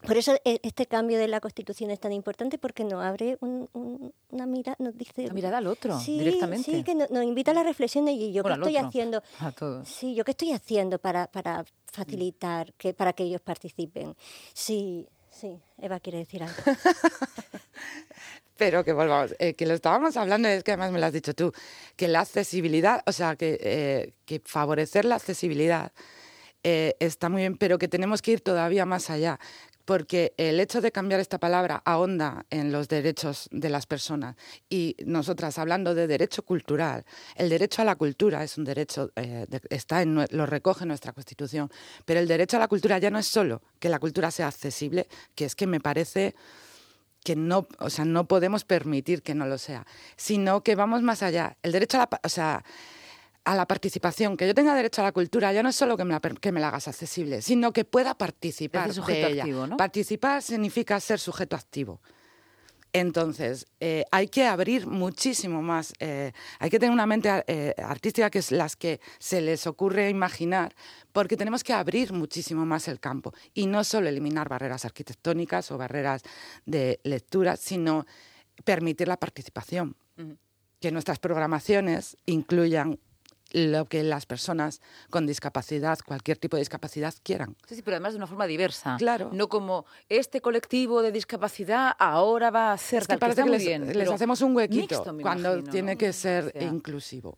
por 0.05 0.17
eso 0.17 0.36
e, 0.43 0.60
este 0.63 0.86
cambio 0.86 1.17
de 1.17 1.27
la 1.27 1.39
Constitución 1.39 1.89
es 1.89 2.00
tan 2.00 2.12
importante 2.12 2.58
porque 2.58 2.84
nos 2.84 3.03
abre 3.03 3.38
una 3.41 4.46
mirada, 4.46 4.75
nos 4.79 4.98
dice... 4.98 5.25
Una 5.25 5.34
mirada 5.34 5.58
al 5.60 5.67
otro, 5.67 5.98
directamente. 6.00 6.72
Sí, 6.72 6.84
que 6.84 6.93
nos, 6.93 7.10
invita 7.24 7.51
a 7.51 7.53
la 7.53 7.63
reflexión 7.63 8.05
de 8.05 8.32
yo 8.32 8.43
qué 8.43 8.53
estoy 8.53 8.77
haciendo... 8.77 9.24
A 9.39 9.51
todos. 9.51 9.88
Sí, 9.88 10.13
yo 10.13 10.25
qué 10.25 10.32
estoy 10.32 10.51
haciendo 10.51 11.00
para, 11.00 11.27
para 11.27 11.65
facilitar, 11.86 12.74
que, 12.74 12.93
para 12.93 13.13
que 13.13 13.24
ellos 13.24 13.41
participen. 13.41 14.15
Sí, 14.53 15.08
sí, 15.29 15.58
Eva 15.77 16.00
quiere 16.00 16.20
decir 16.20 16.43
algo. 16.43 16.55
Pero 18.57 18.83
que 18.83 18.93
volvamos, 18.93 19.36
eh, 19.39 19.55
que 19.55 19.65
lo 19.65 19.74
estábamos 19.74 20.15
hablando, 20.15 20.48
es 20.48 20.63
que 20.63 20.72
además 20.72 20.91
me 20.91 21.00
lo 21.00 21.05
has 21.07 21.13
dicho 21.13 21.33
tú, 21.33 21.51
que 21.95 22.07
la 22.07 22.22
accesibilidad, 22.22 23.01
o 23.05 23.12
sea, 23.12 23.36
que, 23.36 23.57
eh, 23.62 24.41
favorecer 24.45 25.05
la 25.05 25.15
accesibilidad 25.15 25.91
eh, 26.63 26.95
está 27.00 27.29
muy 27.29 27.41
bien, 27.41 27.57
pero 27.57 27.77
que 27.77 27.88
tenemos 27.88 28.22
que 28.22 28.31
ir 28.31 28.41
todavía 28.41 28.86
más 28.86 29.10
allá, 29.10 29.39
porque 29.86 30.33
el 30.38 30.60
hecho 30.62 30.79
de 30.79 30.93
cambiar 30.93 31.19
esta 31.19 31.39
palabra 31.39 31.81
ahonda 31.83 32.45
en 32.50 32.72
los 32.72 32.88
derechos 32.88 33.50
de 33.51 33.69
las 33.69 33.86
personas. 33.86 34.38
Y 34.69 34.95
nosotras 35.05 35.57
hablando 35.57 35.93
de 35.93 36.07
derecho 36.07 36.43
cultural, 36.43 37.03
el 37.36 37.50
derecho 37.50 37.81
a 37.81 37.86
la 37.86 37.95
cultura 37.95 38.43
es 38.45 38.57
un 38.57 38.63
derecho, 38.63 39.12
está 39.69 40.01
en, 40.01 40.25
lo 40.29 40.45
recoge 40.45 40.86
nuestra 40.86 41.12
Constitución, 41.12 41.69
pero 42.05 42.22
el 42.22 42.29
derecho 42.29 42.55
a 42.55 42.62
la 42.62 42.69
cultura 42.69 42.98
ya 42.98 43.10
no 43.10 43.19
es 43.19 43.27
solo 43.27 43.62
que 43.79 43.89
la 43.89 44.00
cultura 44.00 44.31
sea 44.31 44.48
accesible, 44.48 45.10
que 45.36 45.43
es 45.43 45.55
que 45.55 45.67
me 45.67 45.81
parece 45.81 46.33
que 47.24 47.36
no, 47.36 47.68
o 47.80 47.89
sea, 47.89 48.06
no 48.06 48.27
podemos 48.27 48.63
permitir 48.65 49.22
que 49.22 49.36
no 49.36 49.46
lo 49.46 49.58
sea, 49.58 49.86
sino 50.15 50.63
que 50.63 50.75
vamos 50.75 51.01
más 51.01 51.24
allá. 51.24 51.58
El 51.63 51.72
derecho 51.72 51.98
a 51.98 52.01
la, 52.01 52.20
o 52.24 52.30
sea, 52.30 52.63
a 53.46 53.56
la 53.56 53.68
participación, 53.68 54.38
que 54.38 54.48
yo 54.48 54.53
tenga 54.53 54.74
derecho 54.75 55.01
a 55.01 55.06
la 55.06 55.12
cultura, 55.12 55.51
ya 55.51 55.63
no 55.63 55.70
es 55.70 55.75
solo 55.75 55.98
que 55.98 56.06
me 56.06 56.13
la, 56.13 56.20
que 56.20 56.51
me 56.51 56.60
la 56.60 56.70
hagas 56.70 56.88
accesible, 56.88 57.42
sino 57.42 57.74
que 57.74 57.86
pueda 57.86 58.15
participar 58.15 58.89
Es 58.89 58.96
decir, 58.96 59.03
sujeto 59.03 59.27
de 59.27 59.34
ella. 59.34 59.44
activo, 59.44 59.68
¿no? 59.68 59.77
Participar 59.77 60.42
significa 60.42 61.00
ser 61.00 61.20
sujeto 61.20 61.56
activo. 61.56 62.01
Entonces, 62.95 63.65
eh, 63.79 64.05
hay 64.12 64.27
que 64.27 64.45
abrir 64.45 64.85
muchísimo 64.85 65.63
más, 65.63 65.93
eh, 66.00 66.31
hay 66.59 66.69
que 66.69 66.77
tener 66.77 66.93
una 66.93 67.07
mente 67.07 67.43
eh, 67.47 67.73
artística 67.79 68.29
que 68.29 68.38
es 68.38 68.51
las 68.51 68.75
que 68.75 69.01
se 69.17 69.41
les 69.41 69.65
ocurre 69.65 70.12
imaginar, 70.12 70.75
porque 71.12 71.35
tenemos 71.35 71.63
que 71.63 71.73
abrir 71.73 72.13
muchísimo 72.13 72.67
más 72.67 72.88
el 72.88 73.00
campo. 73.00 73.33
Y 73.55 73.65
no 73.65 73.83
solo 73.83 74.09
eliminar 74.09 74.47
barreras 74.47 74.85
arquitectónicas 74.85 75.71
o 75.71 75.77
barreras 75.79 76.21
de 76.67 77.00
lectura, 77.03 77.57
sino 77.57 78.05
permitir 78.63 79.07
la 79.07 79.17
participación, 79.17 79.95
que 80.79 80.91
nuestras 80.91 81.17
programaciones 81.17 82.17
incluyan 82.27 83.00
lo 83.53 83.86
que 83.86 84.03
las 84.03 84.25
personas 84.25 84.81
con 85.10 85.25
discapacidad, 85.27 86.00
cualquier 86.05 86.38
tipo 86.38 86.57
de 86.57 86.62
discapacidad 86.62 87.13
quieran. 87.24 87.55
Sí, 87.67 87.75
sí, 87.75 87.81
pero 87.83 87.95
además 87.95 88.13
de 88.13 88.17
una 88.17 88.27
forma 88.27 88.48
diversa. 88.48 88.95
Claro. 88.98 89.29
No 89.31 89.48
como 89.48 89.86
este 90.10 90.41
colectivo 90.41 91.01
de 91.03 91.12
discapacidad 91.12 91.93
ahora 92.00 92.50
va 92.51 92.72
a 92.72 92.74
hacer 92.74 93.03
Es 93.03 93.07
que 93.07 93.13
tal, 93.13 93.19
parece 93.19 93.43
que 93.43 93.50
les, 93.51 93.63
bien, 93.65 93.86
les 93.88 93.95
pero 93.98 94.13
hacemos 94.13 94.41
un 94.41 94.55
huequito 94.55 94.81
mixto, 94.95 95.17
cuando 95.22 95.53
imagino, 95.53 95.72
tiene 95.72 95.91
¿no? 95.93 95.98
que 96.00 96.12
ser 96.13 96.48
O 96.48 96.50
sea, 96.51 96.63
inclusivo. 96.63 97.38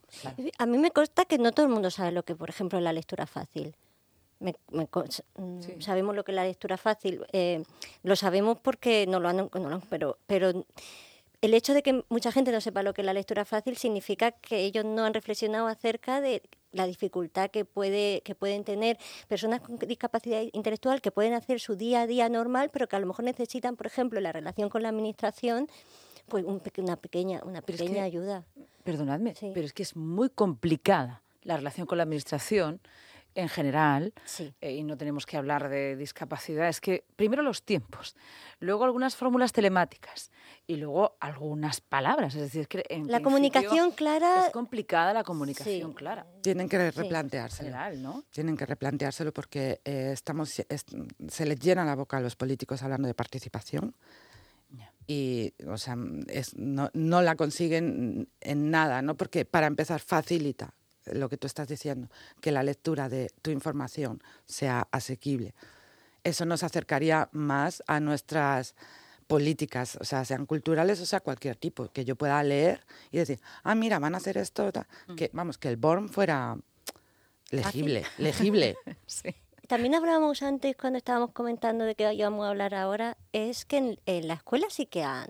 A 0.58 0.66
mí 0.66 0.78
me 0.78 0.92
consta 0.92 1.26
que 1.26 1.38
no 1.38 1.52
todo 1.52 1.66
el 1.66 1.72
mundo 1.72 1.92
sabe 1.92 2.12
lo 2.12 2.24
que, 2.24 2.36
por 2.36 2.50
ejemplo, 2.50 2.78
es 2.80 2.84
la 2.84 2.94
lectura 2.94 3.28
fácil. 3.28 3.76
Me- 4.40 4.56
me 4.72 4.86
mm, 4.86 5.62
Sí. 5.62 5.76
Sabemos 5.82 6.16
lo 6.16 6.24
que 6.24 6.32
es 6.32 6.36
la 6.36 6.44
lectura 6.46 6.78
fácil. 6.78 7.26
eh, 7.34 7.64
lo 8.04 8.16
sabemos 8.16 8.58
porque 8.62 9.06
no 9.08 9.20
lo 9.20 9.28
han... 9.30 9.38
no 9.38 9.50
lo 9.54 9.76
han- 9.76 9.82
pero, 9.90 10.18
pero 10.28 10.66
el 11.42 11.54
hecho 11.54 11.74
de 11.74 11.84
que 11.84 12.04
mucha 12.10 12.32
gente 12.32 12.52
no 12.52 12.62
sepa 12.62 12.84
lo 12.84 12.94
que 12.94 13.02
es 13.02 13.06
la 13.06 13.14
lectura 13.14 13.46
fácil 13.46 13.78
significa 13.78 14.32
que 14.32 14.60
ellos 14.60 14.86
no 14.86 15.04
han 15.06 15.14
reflexionado 15.14 15.68
acerca 15.68 16.22
de 16.22 16.42
la 16.72 16.86
dificultad 16.88 17.50
que, 17.52 17.64
puede, 17.66 18.22
que 18.26 18.36
pueden 18.36 18.64
tener 18.64 18.98
personas 19.28 19.62
con 19.62 19.78
discapacidad 19.80 20.42
intelectual 20.52 21.02
que 21.02 21.12
pueden 21.12 21.34
hacer 21.34 21.60
su 21.60 21.76
día 21.76 22.02
a 22.02 22.08
día 22.08 22.28
normal, 22.30 22.70
pero 22.72 22.88
que 22.88 22.96
a 22.96 23.00
lo 23.00 23.08
mejor 23.08 23.24
necesitan, 23.26 23.76
por 23.76 23.88
ejemplo, 23.88 24.20
la 24.20 24.32
relación 24.34 24.70
con 24.70 24.84
la 24.84 24.90
administración, 24.90 25.70
pues 26.28 26.44
un 26.44 26.62
una 26.78 26.96
pequeña, 26.98 27.42
una 27.46 27.62
Pero 27.62 27.76
es 27.76 27.82
pequeña 27.82 28.02
que- 28.02 28.08
ayuda. 28.08 28.44
Perdonadme, 28.84 29.36
Sí. 29.36 29.52
pero 29.54 29.66
es 29.66 29.74
que 29.74 29.84
es 29.84 29.96
muy 29.96 30.30
complicada 30.30 31.22
la 31.44 31.56
relación 31.58 31.88
con 31.88 31.98
la 31.98 32.04
administración 32.04 32.80
en 33.36 33.50
general, 33.50 34.14
Sí. 34.24 34.54
eh, 34.62 34.74
y 34.74 34.84
no 34.84 34.98
tenemos 34.98 35.26
que 35.26 35.36
hablar 35.38 35.70
de 35.70 35.96
discapacidad, 35.98 36.68
es 36.70 36.80
que 36.82 37.06
primero 37.16 37.44
los 37.44 37.64
tiempos, 37.64 38.16
luego 38.60 38.86
algunas 38.86 39.16
fórmulas 39.16 39.52
telemáticas 39.52 40.32
y 40.66 40.78
luego 40.78 41.18
algunas 41.20 41.82
palabras. 41.82 42.34
Es 42.36 42.42
decir, 42.42 42.68
que 42.68 42.84
en 42.90 43.12
La 43.12 43.22
comunicación 43.22 43.92
clara 43.92 44.46
Es 44.48 44.52
complicada 44.54 45.14
la 45.14 45.24
comunicación 45.24 45.92
Sí. 45.92 45.96
clara. 45.96 46.26
Tienen 46.42 46.70
que 46.70 46.78
Sí. 46.92 46.98
replanteárselo. 47.02 47.68
General, 47.70 48.02
¿no? 48.02 48.24
Tienen 48.32 48.56
que 48.58 48.66
replanteárselo 48.66 49.34
porque 49.34 49.82
eh, 49.86 50.12
estamos, 50.14 50.58
es- 50.70 50.86
se 51.28 51.46
les 51.46 51.60
llena 51.60 51.84
la 51.86 51.96
boca 51.96 52.18
a 52.18 52.22
los 52.22 52.36
políticos 52.36 52.82
hablando 52.84 53.08
de 53.08 53.14
participación 53.14 53.96
y 55.08 55.54
o 55.68 55.78
sea, 55.78 55.96
es- 56.30 56.56
no, 56.56 56.90
no 56.94 57.22
la 57.22 57.36
consiguen 57.36 58.28
en 58.42 58.72
nada, 58.72 59.02
¿no? 59.02 59.16
Porque 59.16 59.46
para 59.46 59.68
empezar 59.68 60.00
facilita 60.00 60.74
lo 61.06 61.30
que 61.30 61.38
tú 61.38 61.48
estás 61.48 61.68
diciendo, 61.68 62.10
que 62.42 62.52
la 62.52 62.64
lectura 62.64 63.10
de 63.10 63.32
tu 63.42 63.52
información 63.52 64.22
sea 64.46 64.88
asequible. 64.92 65.54
Eso 66.24 66.46
nos 66.46 66.64
acercaría 66.64 67.30
más 67.32 67.84
a 67.88 68.00
nuestras 68.00 68.76
políticas, 69.28 69.98
o 70.00 70.06
sea, 70.06 70.24
sean 70.24 70.46
culturales 70.46 71.02
o 71.02 71.06
sea 71.06 71.20
cualquier 71.20 71.56
tipo, 71.56 71.88
que 71.90 72.06
yo 72.06 72.16
pueda 72.16 72.42
leer 72.44 72.86
y 73.12 73.18
decir, 73.18 73.40
ah, 73.64 73.76
mira, 73.76 74.00
van 74.00 74.14
a 74.14 74.18
hacer 74.18 74.38
esto, 74.38 74.72
ta", 74.72 74.88
que 75.16 75.30
vamos, 75.34 75.58
que 75.58 75.70
el 75.70 75.78
BORM 75.78 76.10
fuera 76.10 76.58
legible, 77.52 78.04
legible. 78.18 78.78
Sí. 79.08 79.36
También 79.68 79.96
hablábamos 79.96 80.44
antes 80.44 80.76
cuando 80.78 80.98
estábamos 80.98 81.32
comentando 81.32 81.86
de 81.86 81.96
que 81.96 82.14
íbamos 82.14 82.46
a 82.46 82.50
hablar 82.50 82.76
ahora, 82.76 83.18
es 83.34 83.66
que 83.66 83.78
en, 83.78 84.00
en 84.06 84.28
la 84.28 84.36
escuela 84.36 84.68
sí 84.70 84.86
que 84.86 85.04
han... 85.04 85.28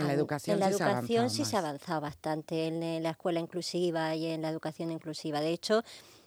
En 0.00 0.06
la 0.06 0.12
educación 0.14 0.54
en 0.54 0.60
la 0.60 0.66
sí 0.70 0.76
se 0.78 0.84
ha 0.84 0.86
educación 0.90 1.18
avanzado 1.20 1.44
sí 1.44 1.44
se 1.50 1.56
ha 1.56 1.60
más. 1.62 1.68
avanzado 1.68 2.00
bastante, 2.00 2.66
en, 2.66 3.02
la 3.02 3.10
escuela 3.10 3.40
inclusiva 3.40 4.14
y 4.14 4.26
en 4.26 4.42
la 4.42 4.50
educación 4.50 4.90
inclusiva. 4.92 5.40
De 5.40 5.50
hecho, 5.50 5.82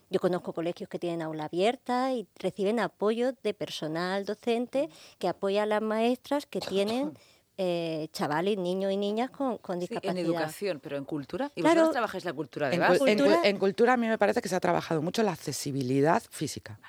yo 0.10 0.20
conozco 0.20 0.54
colegios 0.54 0.90
que 0.90 1.00
tienen 1.00 1.22
aula 1.22 1.46
abierta 1.46 2.12
y 2.14 2.28
reciben 2.38 2.80
apoyo 2.80 3.34
de 3.44 3.54
personal 3.54 4.26
docente 4.26 4.90
que 5.20 5.28
apoya 5.28 5.64
a 5.64 5.66
las 5.66 5.82
maestras 5.82 6.46
que 6.46 6.60
tienen 6.60 7.14
eh, 7.58 8.08
chavales, 8.12 8.58
niños 8.58 8.92
y 8.92 8.98
niñas 8.98 9.30
con, 9.30 9.58
con 9.60 9.76
Sí, 9.78 9.82
discapacidad. 9.88 10.18
en 10.18 10.26
educación, 10.26 10.80
pero 10.82 10.98
en 10.98 11.06
cultura. 11.06 11.52
¿Y 11.56 11.62
Claro. 11.62 11.76
vosotros 11.82 11.92
trabajáis 11.94 12.26
la 12.26 12.34
cultura 12.34 12.70
de 12.70 12.76
En, 12.76 12.80
base? 12.82 12.94
en 12.96 13.00
cul- 13.00 13.08
Cultura- 13.24 13.42
en 13.44 13.58
cultura 13.58 13.94
a 13.94 13.98
mí 13.98 14.08
me 14.08 14.18
parece 14.18 14.42
que 14.42 14.50
se 14.50 14.56
ha 14.56 14.60
trabajado 14.60 15.02
mucho 15.02 15.22
la 15.24 15.32
accesibilidad 15.32 16.22
física. 16.30 16.80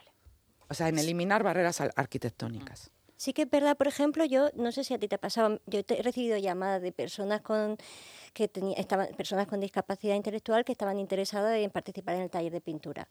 O 0.69 0.75
sea, 0.75 0.89
en 0.89 0.99
eliminar 0.99 1.43
barreras 1.43 1.81
arquitectónicas. 1.83 2.91
Sí 3.23 3.33
que 3.33 3.43
es 3.43 3.50
verdad, 3.50 3.76
por 3.76 3.87
ejemplo, 3.87 4.25
yo 4.25 4.50
no 4.57 4.73
sé 4.73 4.83
si 4.83 4.95
a 4.95 4.99
ti 4.99 5.07
te 5.07 5.14
ha 5.14 5.21
pasado, 5.21 5.61
yo 5.69 5.79
he 5.88 6.02
recibido 6.02 6.37
llamadas 6.38 6.83
de 6.83 6.91
personas 6.91 7.41
con 7.41 7.76
que 8.33 8.49
tenía- 8.49 8.76
estaban 8.76 9.07
personas 9.14 9.47
con 9.47 9.61
discapacidad 9.61 10.17
intelectual 10.17 10.64
que 10.64 10.73
estaban 10.73 10.99
interesadas 10.99 11.57
en 11.57 11.71
participar 11.71 12.17
en 12.17 12.23
el 12.23 12.31
taller 12.31 12.50
de 12.50 12.61
pintura. 12.61 13.07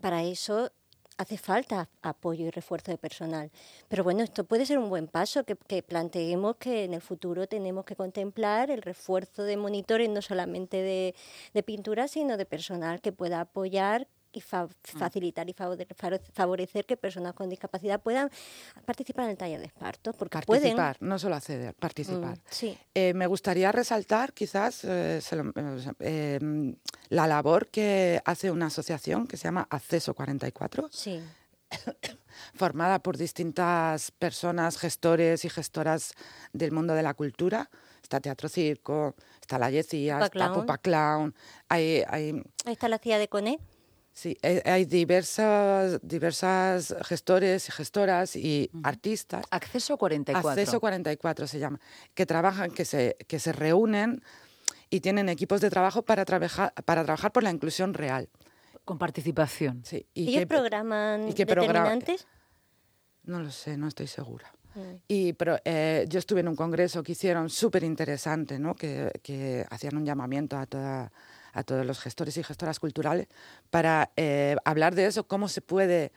Para 0.00 0.24
eso 0.24 0.72
hace 1.16 1.38
falta 1.38 1.88
apoyo 2.02 2.44
y 2.46 2.50
refuerzo 2.50 2.90
de 2.90 2.98
personal. 2.98 3.52
Pero 3.86 4.02
bueno, 4.02 4.24
esto 4.24 4.42
puede 4.42 4.66
ser 4.66 4.78
un 4.78 4.88
buen 4.88 5.06
paso, 5.06 5.44
que, 5.44 5.54
que 5.54 5.80
planteemos 5.80 6.56
que 6.56 6.82
en 6.82 6.94
el 6.94 7.00
futuro 7.00 7.46
tenemos 7.46 7.84
que 7.84 7.94
contemplar 7.94 8.72
el 8.72 8.82
refuerzo 8.82 9.44
de 9.44 9.56
monitores, 9.56 10.10
no 10.10 10.22
solamente 10.22 10.78
de, 10.82 11.14
de 11.54 11.62
pintura, 11.62 12.08
sino 12.08 12.36
de 12.36 12.46
personal 12.46 13.00
que 13.00 13.12
pueda 13.12 13.42
apoyar 13.42 14.08
y 14.36 14.40
fa- 14.42 14.68
facilitar 14.82 15.48
y 15.48 15.54
favore- 15.54 15.86
fa- 15.96 16.20
favorecer 16.34 16.84
que 16.84 16.96
personas 16.96 17.32
con 17.34 17.48
discapacidad 17.48 18.00
puedan 18.00 18.30
participar 18.84 19.24
en 19.24 19.30
el 19.30 19.36
taller 19.36 19.58
de 19.60 19.66
esparto, 19.66 20.12
porque 20.12 20.38
pueden. 20.46 20.76
Participar, 20.76 20.96
no 21.00 21.18
solo 21.18 21.36
acceder, 21.36 21.74
participar. 21.74 22.36
Mm, 22.36 22.42
sí. 22.50 22.78
Eh, 22.94 23.14
me 23.14 23.26
gustaría 23.26 23.72
resaltar 23.72 24.32
quizás 24.34 24.84
eh, 24.84 25.20
eh, 25.20 25.92
eh, 26.00 26.74
la 27.08 27.26
labor 27.26 27.68
que 27.68 28.20
hace 28.24 28.50
una 28.50 28.66
asociación 28.66 29.26
que 29.26 29.36
se 29.38 29.44
llama 29.44 29.66
Acceso 29.70 30.12
44, 30.14 30.88
Sí, 30.92 31.22
formada 32.54 32.98
por 33.00 33.16
distintas 33.16 34.10
personas, 34.10 34.76
gestores 34.78 35.44
y 35.44 35.48
gestoras 35.48 36.12
del 36.52 36.72
mundo 36.72 36.94
de 36.94 37.02
la 37.02 37.14
cultura. 37.14 37.70
Está 38.02 38.20
Teatro 38.20 38.48
Circo, 38.48 39.16
está 39.40 39.58
La 39.58 39.68
Yecía, 39.70 40.20
está. 40.24 40.52
Popa 40.52 40.78
Clown. 40.78 41.34
Hay, 41.68 42.04
hay, 42.08 42.40
ahí 42.64 42.72
está 42.72 42.88
la 42.88 42.98
CIA 42.98 43.18
de 43.18 43.28
Coné. 43.28 43.58
Sí, 44.16 44.36
hay, 44.64 44.86
diversas, 44.86 46.00
diversas 46.02 46.94
gestores 47.04 47.68
y 47.68 47.72
gestoras 47.72 48.34
y 48.34 48.70
artistas 48.82 49.44
Acceso 49.50 49.98
44. 49.98 50.50
Acceso 50.50 50.80
44 50.80 51.46
se 51.46 51.58
llama, 51.58 51.78
que 52.14 52.24
trabajan, 52.24 52.70
que 52.70 52.84
se, 52.86 53.16
que 53.28 53.38
se 53.38 53.52
reúnen 53.52 54.22
y 54.88 55.00
tienen 55.00 55.28
equipos 55.28 55.60
de 55.60 55.68
trabajo 55.68 56.02
para 56.02 56.24
trabajar, 56.24 56.72
para 56.84 57.04
trabajar 57.04 57.30
por 57.32 57.42
la 57.42 57.50
inclusión 57.50 57.92
real. 57.92 58.28
Con 58.86 58.98
participación. 58.98 59.82
Sí, 59.84 60.06
y 60.14 60.28
¿Ellos 60.28 60.40
que- 60.40 60.46
programan 60.46 61.28
y 61.28 61.34
qué 61.34 61.44
programa- 61.44 61.90
determinantes? 61.90 62.26
No 63.24 63.40
lo 63.42 63.50
sé, 63.50 63.76
no 63.76 63.88
estoy 63.88 64.06
segura. 64.06 64.52
Mm. 64.76 64.80
Y 65.08 65.32
pero, 65.32 65.58
eh, 65.64 66.06
yo 66.08 66.18
estuve 66.20 66.40
en 66.40 66.48
un 66.48 66.54
congreso 66.56 67.02
que 67.02 67.12
hicieron 67.12 67.50
súper 67.50 67.82
interesante, 67.82 68.58
¿no? 68.60 68.74
que, 68.76 69.10
que 69.22 69.66
hacían 69.70 69.96
un 69.96 70.04
llamamiento 70.06 70.56
a, 70.56 70.66
toda, 70.66 71.10
a 71.56 71.62
todos 71.62 71.86
los 71.86 72.00
gestores 72.00 72.36
y 72.36 72.44
gestoras 72.44 72.78
culturales 72.78 73.28
para 73.70 74.12
eh, 74.16 74.56
hablar 74.64 74.94
de 74.94 75.06
eso, 75.06 75.26
cómo 75.26 75.48
se 75.48 75.62
puede 75.62 76.12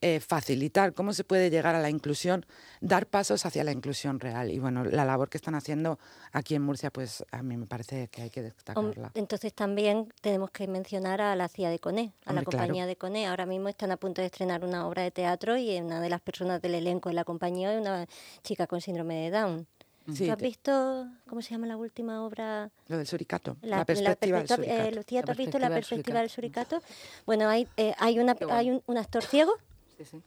eh, 0.00 0.20
facilitar, 0.20 0.94
cómo 0.94 1.12
se 1.12 1.24
puede 1.24 1.50
llegar 1.50 1.74
a 1.74 1.80
la 1.80 1.90
inclusión, 1.90 2.46
dar 2.80 3.06
pasos 3.06 3.44
hacia 3.44 3.64
la 3.64 3.72
inclusión 3.72 4.18
real. 4.18 4.50
Y 4.50 4.58
bueno, 4.60 4.84
la 4.84 5.04
labor 5.04 5.28
que 5.28 5.36
están 5.36 5.56
haciendo 5.56 5.98
aquí 6.32 6.54
en 6.54 6.62
Murcia, 6.62 6.90
pues 6.90 7.24
a 7.32 7.42
mí 7.42 7.56
me 7.56 7.66
parece 7.66 8.08
que 8.08 8.22
hay 8.22 8.30
que 8.30 8.40
destacarla. 8.40 9.10
Entonces 9.14 9.52
también 9.52 10.10
tenemos 10.22 10.52
que 10.52 10.68
mencionar 10.68 11.20
a 11.20 11.36
la 11.36 11.48
CIA 11.48 11.68
de 11.68 11.80
Coné, 11.80 12.14
a 12.24 12.32
la 12.32 12.42
claro. 12.42 12.44
compañía 12.44 12.86
de 12.86 12.96
Coné. 12.96 13.26
Ahora 13.26 13.44
mismo 13.44 13.68
están 13.68 13.90
a 13.90 13.96
punto 13.98 14.22
de 14.22 14.26
estrenar 14.26 14.64
una 14.64 14.86
obra 14.86 15.02
de 15.02 15.10
teatro 15.10 15.58
y 15.58 15.76
una 15.78 16.00
de 16.00 16.08
las 16.08 16.20
personas 16.20 16.62
del 16.62 16.76
elenco 16.76 17.10
de 17.10 17.16
la 17.16 17.24
compañía 17.24 17.74
es 17.74 17.80
una 17.80 18.06
chica 18.42 18.66
con 18.66 18.80
síndrome 18.80 19.16
de 19.16 19.30
Down. 19.30 19.66
Sí, 20.12 20.26
¿Tú 20.26 20.32
has 20.32 20.38
visto, 20.38 21.06
cómo 21.28 21.42
se 21.42 21.50
llama 21.50 21.66
la 21.66 21.76
última 21.76 22.24
obra? 22.24 22.70
Lo 22.86 22.96
del 22.96 23.06
suricato, 23.06 23.56
La, 23.60 23.78
la, 23.78 23.84
perspectiva 23.84 24.38
del 24.38 24.46
perspectiva- 24.46 24.56
suricato. 24.74 24.88
eh, 24.88 24.92
Lucía, 24.96 25.22
¿tú 25.22 25.30
has 25.32 25.36
visto 25.36 25.58
la 25.58 25.68
perspectiva 25.68 26.20
del 26.20 26.30
suricato? 26.30 26.82
Bueno, 27.26 27.48
hay, 27.48 27.68
eh, 27.76 27.94
hay, 27.98 28.18
una, 28.18 28.34
Qué 28.34 28.46
bueno. 28.46 28.58
hay 28.58 28.70
un, 28.70 28.82
un 28.86 28.96
actor 28.96 29.22
ciego, 29.22 29.52
Sí, 29.98 30.04
sí. 30.06 30.22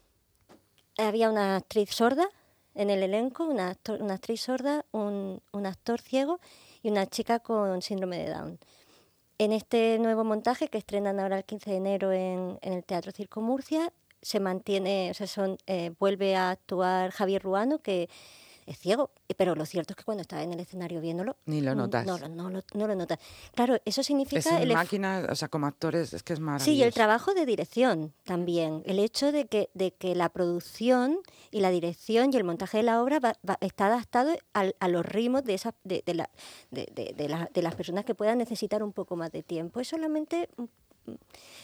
había 0.98 1.30
una 1.32 1.56
actriz 1.56 1.90
sorda 1.90 2.28
en 2.76 2.90
el 2.92 3.02
elenco, 3.02 3.46
una, 3.46 3.72
actor- 3.74 4.02
una 4.02 4.14
actriz 4.16 4.42
sorda, 4.42 4.86
un, 4.92 5.42
un 5.52 5.66
actor 5.66 6.00
ciego 6.00 6.40
y 6.84 6.90
una 6.92 7.08
chica 7.08 7.40
con 7.40 7.82
síndrome 7.82 8.18
de 8.20 8.30
Down. 8.30 8.60
En 9.40 9.52
este 9.52 9.98
nuevo 9.98 10.24
montaje 10.24 10.68
que 10.68 10.78
estrenan 10.78 11.20
ahora 11.20 11.38
el 11.40 11.44
15 11.46 11.72
de 11.72 11.78
enero 11.78 12.12
en, 12.12 12.60
en 12.62 12.74
el 12.74 12.84
Teatro 12.84 13.12
Circo 13.12 13.42
Murcia, 13.42 13.92
se 14.22 14.40
mantiene, 14.40 15.10
o 15.10 15.14
sea, 15.16 15.26
son, 15.26 15.58
eh, 15.66 15.92
vuelve 16.00 16.36
a 16.36 16.52
actuar 16.52 17.10
Javier 17.10 17.42
Ruano, 17.42 17.80
que 17.80 18.08
es 18.72 18.80
ciego. 18.80 19.12
Pero 19.38 19.56
lo 19.56 19.66
cierto 19.66 19.94
es 19.94 19.98
que 19.98 20.04
cuando 20.04 20.22
está 20.22 20.42
en 20.44 20.54
el 20.54 20.60
escenario 20.60 21.02
viéndolo... 21.02 21.38
Ni 21.46 21.62
lo 21.62 21.74
mm, 21.74 21.78
notas. 21.78 22.06
No, 22.06 22.18
lo- 22.18 22.30
no, 22.30 22.50
lo- 22.50 22.64
no 22.74 22.88
lo 22.88 22.96
notas. 22.96 23.20
Claro, 23.56 23.78
eso 23.86 24.04
significa... 24.04 24.40
Es 24.40 24.62
el 24.62 24.74
máquina, 24.74 25.28
o 25.30 25.36
sea, 25.36 25.48
como 25.48 25.68
actores, 25.68 26.14
es 26.14 26.24
que 26.24 26.34
es 26.34 26.40
maravilloso. 26.40 26.72
Sí, 26.72 26.78
y 26.78 26.84
el 26.84 26.94
trabajo 26.94 27.34
de 27.34 27.46
dirección 27.46 28.14
también. 28.24 28.84
El 28.86 29.00
hecho 29.00 29.32
de 29.32 29.46
que, 29.48 29.70
de 29.74 29.94
que 29.94 30.16
la 30.16 30.30
producción 30.30 31.20
y 31.52 31.60
la 31.62 31.70
dirección 31.70 32.32
y 32.34 32.38
el 32.38 32.44
montaje 32.44 32.78
de 32.78 32.84
la 32.84 33.02
obra 33.02 33.20
va- 33.20 33.36
va- 33.48 33.58
está 33.62 33.88
adaptado 33.88 34.36
al- 34.54 34.76
a 34.80 34.88
los 34.88 35.06
ritmos 35.06 35.44
de, 35.44 35.54
esas, 35.54 35.74
de, 35.84 36.04
de 36.06 36.14
la- 36.14 36.30
de- 36.72 36.88
de- 36.94 37.14
de 37.16 37.30
la- 37.30 37.50
de 37.54 37.62
las 37.62 37.76
personas 37.76 38.06
que 38.06 38.16
puedan 38.16 38.38
necesitar 38.38 38.84
un 38.84 38.94
poco 38.94 39.16
más 39.16 39.32
de 39.32 39.44
tiempo. 39.44 39.80
Es 39.80 39.88
solamente... 39.88 40.50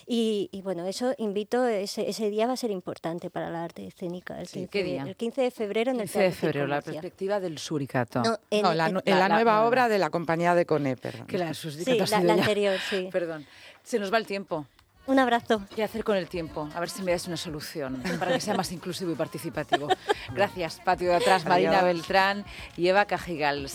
Y, 0.10 0.48
y 0.54 0.62
bueno, 0.62 0.86
eso 0.86 1.14
invito, 1.18 1.68
ese, 1.68 2.10
ese 2.10 2.30
día 2.30 2.48
va 2.48 2.54
a 2.54 2.58
ser 2.58 2.72
importante 2.72 3.30
para 3.30 3.50
la 3.50 3.64
arte 3.66 3.86
escénica. 3.88 4.40
El, 4.40 4.48
Sí, 4.48 4.60
15, 4.60 4.70
¿qué 4.70 4.84
de- 4.84 4.90
día? 4.92 5.04
el 5.04 5.16
15 5.18 5.42
de 5.42 5.52
febrero 5.52 5.92
en 5.92 5.98
el 6.00 6.04
15 6.04 6.20
de 6.20 6.32
febrero, 6.32 6.68
la 6.68 6.82
perspectiva 6.82 7.40
del 7.42 7.58
suricato. 7.58 8.22
No, 8.24 8.38
en- 8.50 8.62
No, 8.62 8.74
la, 8.74 8.88
en- 8.88 9.02
en 9.04 9.20
la 9.20 9.28
la- 9.28 9.36
nueva 9.36 9.54
la- 9.56 9.66
obra 9.68 9.90
de 9.90 9.98
la 10.00 10.10
compañía 10.10 10.56
de 10.56 10.66
Coné, 10.66 10.96
perdón. 10.96 11.28
que 11.28 11.38
la 11.38 11.54
sí, 11.54 11.70
la, 12.24 12.34
anterior, 12.34 12.78
sí. 12.90 13.10
Perdón. 13.12 13.46
Se 13.84 14.00
nos 14.00 14.12
va 14.14 14.18
el 14.18 14.26
tiempo. 14.26 14.66
Un 15.08 15.20
abrazo. 15.20 15.62
¿Qué 15.74 15.84
hacer 15.84 16.04
con 16.04 16.18
el 16.18 16.28
tiempo? 16.28 16.68
A 16.76 16.82
ver 16.82 16.90
si 16.90 17.02
me 17.02 17.14
das 17.14 17.28
una 17.28 17.38
solución 17.38 18.04
para 18.20 18.34
que 18.34 18.42
sea 18.42 18.56
más 18.56 18.74
inclusivo 18.74 19.10
y 19.14 19.16
participativo. 19.16 19.88
Gracias, 20.36 20.82
Patio 20.84 21.08
de 21.10 21.16
Atrás, 21.16 21.46
Marina. 21.46 21.82
Beltrán 21.82 22.44
y 22.76 22.90
Eva 22.90 23.06
Cajigal. 23.06 23.66